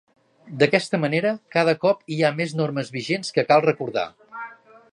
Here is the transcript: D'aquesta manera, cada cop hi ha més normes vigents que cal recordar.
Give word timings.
D'aquesta 0.61 0.99
manera, 1.01 1.33
cada 1.57 1.75
cop 1.83 2.01
hi 2.15 2.19
ha 2.23 2.31
més 2.39 2.55
normes 2.61 2.89
vigents 2.99 3.31
que 3.37 3.45
cal 3.51 3.65
recordar. 3.67 4.07